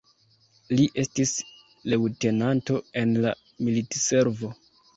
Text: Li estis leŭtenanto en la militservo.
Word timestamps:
Li 0.79 0.87
estis 1.03 1.33
leŭtenanto 1.95 2.81
en 3.05 3.15
la 3.27 3.37
militservo. 3.69 4.55